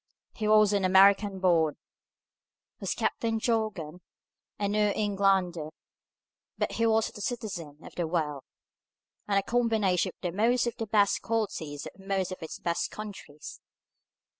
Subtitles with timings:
[0.33, 1.75] He was an American born,
[2.79, 4.01] was Captain Jorgan,
[4.57, 5.69] a New Englander,
[6.57, 8.41] but he was a citizen of the world,
[9.27, 13.61] and a combination of most of the best qualities of most of its best countries.